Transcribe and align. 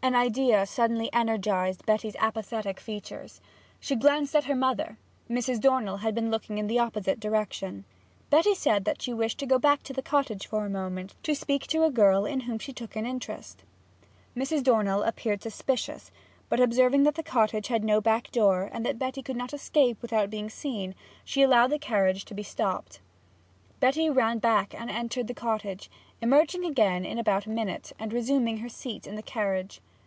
An 0.00 0.14
idea 0.14 0.64
suddenly 0.64 1.12
energized 1.12 1.84
Betty's 1.84 2.16
apathetic 2.18 2.80
features. 2.80 3.42
She 3.80 3.94
glanced 3.96 4.34
at 4.36 4.44
her 4.44 4.54
mother; 4.54 4.96
Mrs. 5.28 5.60
Dornell 5.60 5.98
had 5.98 6.14
been 6.14 6.30
looking 6.30 6.56
in 6.56 6.66
the 6.68 6.78
opposite 6.78 7.20
direction. 7.20 7.84
Betty 8.30 8.54
said 8.54 8.84
that 8.86 9.02
she 9.02 9.12
wished 9.12 9.36
to 9.38 9.44
go 9.44 9.58
back 9.58 9.82
to 9.82 9.92
the 9.92 10.00
cottage 10.00 10.46
for 10.46 10.64
a 10.64 10.70
moment 10.70 11.14
to 11.24 11.34
speak 11.34 11.66
to 11.66 11.82
a 11.82 11.90
girl 11.90 12.24
in 12.24 12.40
whom 12.42 12.58
she 12.58 12.72
took 12.72 12.94
an 12.96 13.04
interest. 13.04 13.64
Mrs. 14.36 14.62
Dornell 14.62 15.02
appeared 15.02 15.42
suspicious, 15.42 16.10
but 16.48 16.60
observing 16.60 17.02
that 17.02 17.16
the 17.16 17.22
cottage 17.24 17.66
had 17.66 17.84
no 17.84 18.00
back 18.00 18.30
door, 18.30 18.70
and 18.72 18.86
that 18.86 19.00
Betty 19.00 19.20
could 19.20 19.36
not 19.36 19.52
escape 19.52 20.00
without 20.00 20.30
being 20.30 20.48
seen, 20.48 20.94
she 21.24 21.42
allowed 21.42 21.68
the 21.70 21.78
carriage 21.78 22.24
to 22.26 22.34
be 22.34 22.44
stopped. 22.44 23.00
Betty 23.80 24.08
ran 24.08 24.38
back 24.38 24.74
and 24.74 24.90
entered 24.90 25.26
the 25.26 25.34
cottage, 25.34 25.90
emerging 26.22 26.64
again 26.64 27.04
in 27.04 27.18
about 27.18 27.44
a 27.46 27.50
minute, 27.50 27.92
and 27.98 28.12
resuming 28.14 28.58
her 28.58 28.68
seat 28.70 29.06
in 29.06 29.14
the 29.14 29.22
carriage. 29.22 29.82